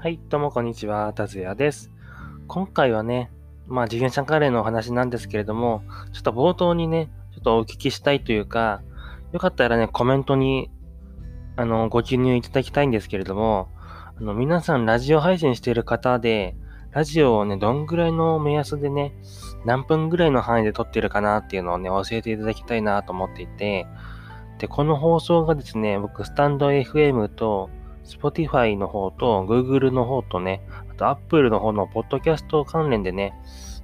[0.00, 1.92] はい、どうもこんにちは、たずやです。
[2.46, 3.30] 今回はね、
[3.66, 5.82] まあ自転車関連のお話なんですけれども、
[6.12, 8.82] ちょっと冒頭にね、ちょっとお聞きしたいというか、
[9.32, 10.70] よかったらね、コメントに、
[11.56, 13.68] あの、ご記入いただきたいんですけれども、
[14.18, 16.56] あの、皆さんラジオ配信している方で、
[16.90, 19.12] ラジオをね、どんぐらいの目安でね、
[19.64, 23.86] 何分ぐらいの範囲で撮ってるかなっていうのをね、教えていただきたいなと思っていて、
[24.58, 27.70] で、この放送がですね、僕、スタンド FM と、
[28.04, 33.34] Spotify の方と、Google の方とね、あと Apple の方のポッドキャスト関連でね、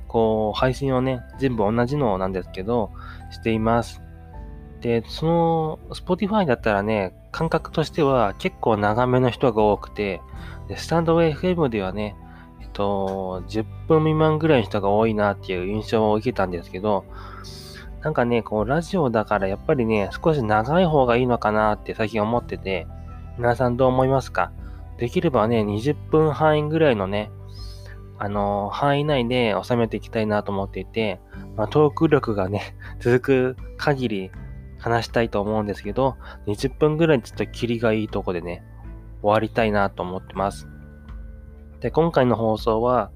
[0.08, 2.90] こう、配信をね、全部同じのなんですけど、
[3.30, 4.00] しています。
[4.80, 10.20] で、その、Spotify だったらね、感覚としては結構長めの人が多くて、
[10.68, 12.16] で、スタンド FM ではね、
[12.60, 17.04] えっと、10分未満ぐらいの人が多いなっていう印象を受けたんですけど、
[18.04, 22.86] なんかね、こう、ラジオだからやっぱりね、少し長い方がいいのかなって最近思ってて、
[23.38, 24.52] 皆さんどう思いますか？
[24.98, 27.30] できればね、20分範囲ぐらいのね、
[28.18, 31.18] あのー、範囲内で収めていきたいなと思っていて、
[31.56, 34.30] まあ、トーク力がね、 続く限り
[34.78, 38.62] 話したいと思うんですけど、20分ぐらいちょっとキリがいいとこでね、
[39.22, 40.68] 終わりたいなと思ってます。
[41.80, 43.10] で、今回の放送は、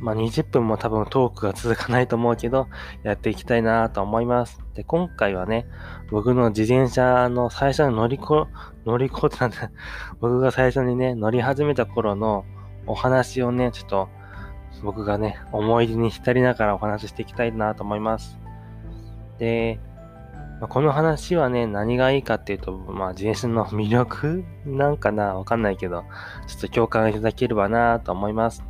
[0.00, 2.68] まあ、20分も多分トークが続かないと思うけど、
[3.02, 4.60] やっていきたいなと思います。
[4.74, 5.66] で、今回はね、
[6.10, 8.48] 僕の自転車の最初の乗りこ、
[8.84, 9.70] 乗りこってなんだ、
[10.20, 12.44] 僕が最初にね、乗り始めた頃の
[12.86, 14.08] お話をね、ちょっと、
[14.82, 18.38] 僕がね、思い出に浸りながらお話ししていきたいなと思います。
[19.38, 19.80] で、
[20.60, 26.04] まあ、この話はね、何がいいかっていうと、まあ、自転車の魅力なんかなわかんないけど、
[26.46, 28.64] ちょっと共感いただければなと思います。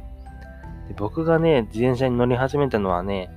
[0.88, 3.30] で僕がね、自転車に乗り始めたのはね、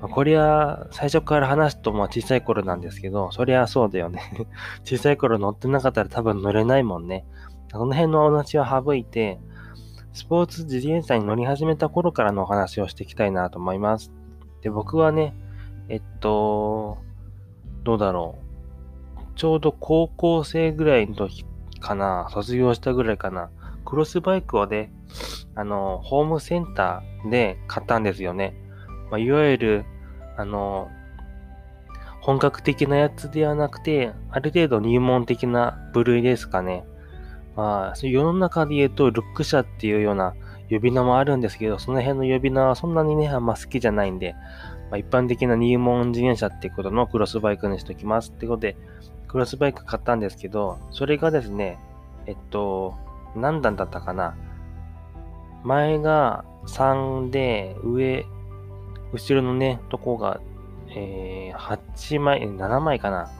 [0.00, 4.20] まあ、こりゃ、最初から話すとまあ小さい頃なんですけど、そりゃそうだよね
[4.84, 7.24] 小さい頃乗ってなかったら多分乗れないもんね。
[7.72, 9.40] この辺のお話は省いて、
[10.12, 14.12] スポーツ自転車に乗り始めた頃からのお話をしていきたいなと思います。
[14.60, 15.34] で、僕はね、
[15.88, 16.98] えっと、
[17.82, 19.22] どうだろう。
[19.34, 21.44] ちょうど高校生ぐらいの時
[21.80, 23.50] かな、卒業したぐらいかな。
[23.84, 24.92] クロスバイクをね、
[25.54, 28.54] あの、ホームセンターで買ったんですよね。
[29.10, 29.84] まあ、いわゆる、
[30.36, 30.88] あの、
[32.20, 36.84] 本格的なやつではなくて、ある程度入門的な部類ですかね。
[37.54, 40.34] まあ、世の中で言うと、ルック社っていうような
[40.70, 44.34] 呼び名もあるんですけど、その辺の呼び名はそんなにね、あんま好きじゃないんで、
[44.90, 48.76] まあ、一般的な入門自転車ってことのクロスバイクにしときますってことで、
[49.28, 51.78] クロスバイク買ったんですけど、それがですね、
[52.26, 52.94] えっと、
[53.34, 54.36] 何段だったかな？
[55.62, 58.26] 前が3で、上、
[59.12, 60.40] 後ろのね、とこが、
[60.90, 63.30] えー、8枚、7枚かな。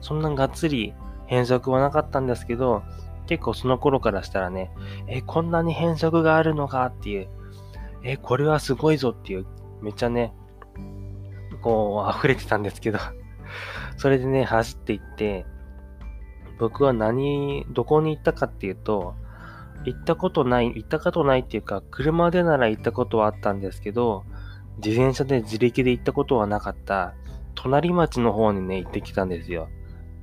[0.00, 0.94] そんながっつり
[1.26, 2.82] 変則はなかったんですけど、
[3.26, 4.70] 結構その頃からしたらね、
[5.08, 7.28] え、こんなに変則があるのかっていう、
[8.02, 9.46] え、これはすごいぞっていう、
[9.82, 10.32] めっちゃね、
[11.60, 12.98] こう、溢れてたんですけど
[13.98, 15.44] それでね、走っていって、
[16.58, 19.14] 僕は何、どこに行ったかっていうと、
[19.84, 24.24] 行ったことない、行ったことないっていうか、車でなら行ったことはあったんですけど、
[24.84, 27.14] 自転車で自力で行ったことはなかった、
[27.54, 29.68] 隣町の方にね、行ってきたんですよ。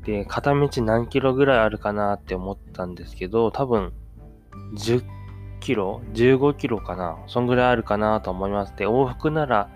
[0.06, 3.94] で、片道何キロぐらいあるかなって思ったんですけど、多分、
[4.76, 5.04] 10
[5.60, 8.76] キロ ?15 キロかなそんぐらいあるかなと思います。
[8.76, 9.70] で、往復なら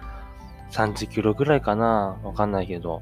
[0.72, 3.02] 30キロぐらいかなわかんないけど、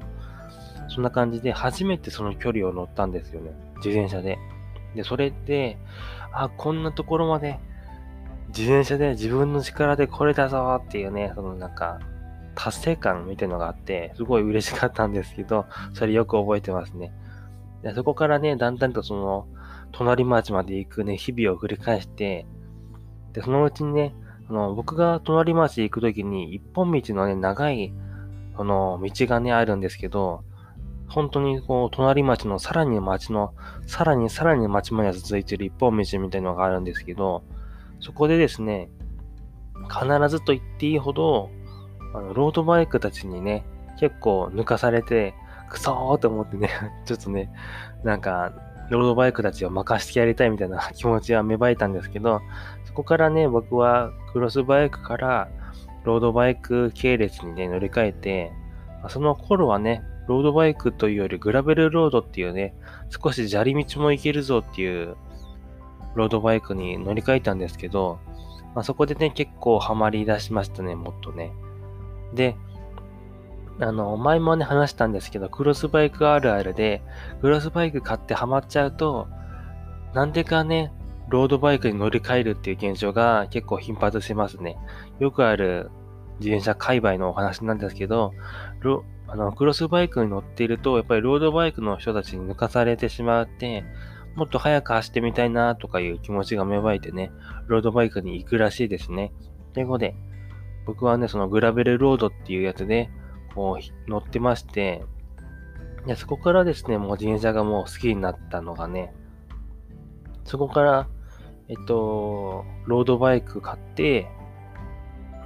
[0.88, 3.50] そんな感じで初めてその距離を乗ったんですよね。
[3.76, 4.38] 自転車で。
[4.96, 5.78] で、それで、
[6.32, 7.60] あ、こんなところまで
[8.48, 12.00] 自転車で自分の力で来れたぞっていうね、そのなんか、
[12.54, 17.12] 達成感みたいのがあって、すごい嬉しかったんですけど、それよく覚えてますね。
[17.82, 19.46] でそこからね、だんだんとその、
[19.92, 22.46] 隣町まで行くね、日々を繰り返して、
[23.32, 24.14] で、そのうちにね、
[24.48, 27.92] あの僕が隣町行くときに、一本道のね、長い、
[28.56, 30.44] その、道がね、あるんですけど、
[31.08, 33.54] 本当にこう、隣町のさらに町の、
[33.86, 37.42] さらにさらに町まで続いてる一本道みたいなのがあるんですけど、
[38.00, 38.90] そこでですね、
[39.88, 41.50] 必ずと言っていいほど、
[42.14, 43.64] あのロードバイクたちにね、
[43.98, 45.34] 結構抜かされて、
[45.68, 46.70] くそーと思ってね、
[47.04, 47.50] ちょっとね、
[48.04, 48.52] なんか、
[48.90, 52.40] ロードバイクたちを任せてやりたいみたいな 気持ちは芽生えたんですけど、
[52.84, 55.48] そこからね、僕はクロスバイクから
[56.04, 58.52] ロードバイク系列にね、乗り換えて、
[59.08, 62.74] その頃はね、ロードバイクというよりグラベルロードっていうね、
[63.10, 65.16] 少し砂利道も行けるぞっていう
[66.14, 68.18] ロードバイクに乗り換えたんですけど、
[68.74, 71.52] まあ、そこでね、結構ハマり出しましたね、もっとね。
[72.34, 72.56] で、
[73.78, 77.02] あの、前もね、話したんですけど、クロスバイクあるあるで、
[77.40, 79.28] クロスバイク買ってハマっちゃうと、
[80.14, 80.92] なんでかね、
[81.28, 84.78] ロードバイクに乗り換えるっていう現象が結構頻発しますね。
[85.18, 85.90] よくある
[86.38, 88.32] 自転車界隈のお話なんですけど、
[89.28, 93.84] あのクロスバイクに乗っていると、やっぱりロードバイクの人たちに抜かされてしまって、
[94.34, 97.32] もっと早く走ってみたいなとかいう気持ちが芽生えてね、
[97.66, 99.32] ロードバイクに行くらしいですね。
[99.72, 100.14] ということで、
[100.84, 103.10] 僕はね、そのグラベルロードっていうやつで、
[103.54, 105.04] こう、乗ってまして、
[106.06, 109.12] でそこからですね、もう自転車がもう好きになったのがね、
[110.44, 111.08] そこから、
[111.68, 114.28] えっと、ロードバイク買って、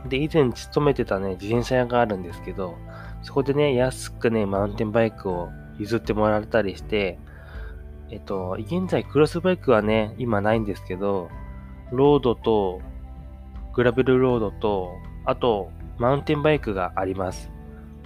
[0.08, 2.76] で、以前勤めてたね、自転車屋があるんですけど、
[3.23, 7.19] そこでね、安くね、マウンテンバイクを譲ってもらったりして、
[8.11, 11.29] えっと、現在クロスバイクはね、今ないんですけど、
[11.93, 12.81] ロードと、
[13.75, 14.91] グラベルロードと、
[15.25, 17.50] あと、マウンテンバイクがあります。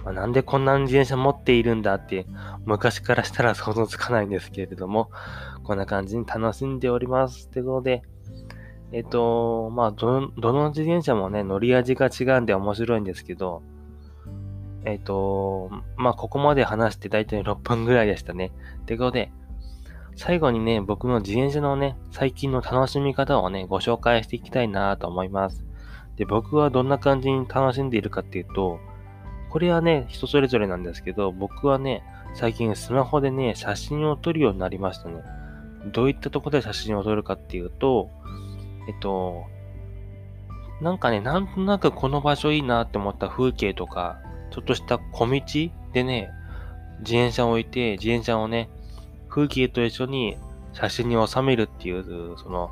[0.03, 2.27] まあ、なんでこんな自転車持っているんだって、
[2.65, 5.09] 昔からしたら想像つかないんですけれども、
[5.63, 7.49] こんな感じに楽しんでおります。
[7.49, 8.03] ということで、
[8.95, 13.61] えっと、まあ、ど、どの自転車もね、乗り味が違うんで面白いんですけど、
[14.85, 18.53] えっと、まあ、ここまで話して大体6分ぐらいでしたね。
[18.85, 19.33] ということで、
[20.15, 25.65] 最後にね、僕の自転車のね、最近の楽しみ方をね、ご紹介していきたいなと思います。
[26.15, 28.79] で、僕はどんな感じに楽しんでいるかっていうと、
[29.49, 32.01] これはね、人それぞれなんですけど、僕はね、
[32.33, 35.21] 最近スマホでね、写真を撮るようになりましたね。
[35.91, 38.09] どういったとこで写真を撮るかっていうと、
[38.87, 39.45] えっと、
[40.81, 44.19] なんかね、なんとなくこの場所いいなって思った風景とか、
[44.51, 45.41] ちょっとした小道
[45.93, 46.29] でね、
[46.99, 48.69] 自転車を置いて、自転車をね、
[49.29, 50.37] 風景と一緒に
[50.73, 52.71] 写真に収めるっていう、その、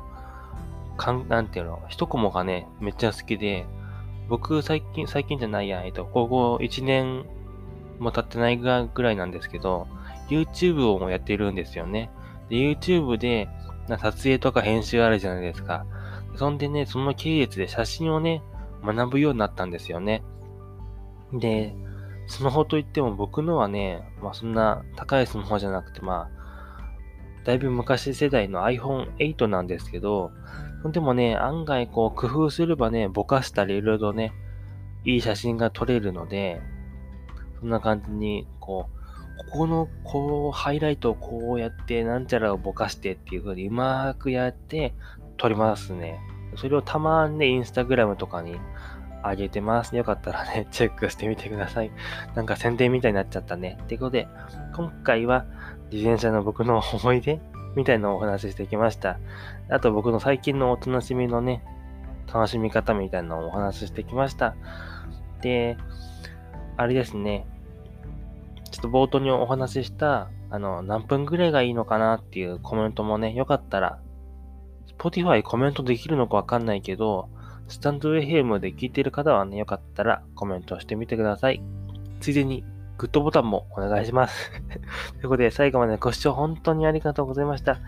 [0.96, 3.66] かん、なんていうの、一コマがね、めっちゃ好きで、
[4.28, 7.24] 僕最近、最近じゃないや、えっと、高校1年
[7.98, 8.66] も経ってないぐ
[9.02, 9.86] らいなんですけど、
[10.28, 12.10] YouTube をもやってるんですよね。
[12.48, 13.48] で、YouTube で、
[13.88, 15.84] 撮影とか編集あるじゃないですか。
[16.36, 18.42] そんでね、その系列で写真をね、
[18.84, 20.22] 学ぶようになったんですよね。
[21.32, 21.74] で、
[22.26, 26.44] スマホといっても僕のはね、まあそんな高いスマホじゃなくて、まあ、
[27.44, 30.32] だいぶ昔世代の iPhone8 なんですけど、
[30.92, 34.32] でもね、案外こう工夫すればね、ぼかしたりいろいろね、
[35.04, 36.60] いい写真が撮れるので、
[37.60, 44.94] そんな感じに、こう、ここの、こう、ハイライトをこうやって、なんちゃらをぼかしてっていう風にうまくやって
[45.36, 46.20] 撮りますね。
[46.56, 48.56] それをたまにね、インスタグラムとかに
[49.24, 49.96] 上げてます。
[49.96, 51.90] よかったらね、 チェックしてみてください。
[52.34, 53.78] なんか宣伝みたいになっちゃったね。
[53.82, 54.28] ってことで、
[54.74, 55.46] 今回は
[55.90, 57.40] 自転車の僕の思い出
[57.74, 59.18] みたいなお話ししてきました。
[59.68, 61.62] あと僕の最近のお楽しみのね、
[62.32, 64.54] 楽しみ方みたいなのをお話ししてきました。
[65.40, 65.76] で、
[66.76, 67.46] あれですね。
[68.70, 73.98] ちょっと冒頭にお話しした、あの、何分ぐらいがいいのかなっていうコメントもね、よかったら、
[75.04, 77.28] Spotify コメントできるのかわかんないけど、
[77.68, 81.62] スタンド FM で聞いてる方はね、よかったらコメントしてみてください。
[82.20, 82.64] ついでに、
[82.96, 84.50] グッドボタンもお願いします。
[85.12, 87.80] ということで、最後までご視聴本当にありがとうございました。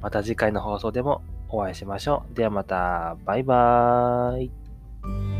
[0.00, 2.34] また次回の放送でもお会いしましょう。
[2.34, 5.33] ではまた、バイバーイ。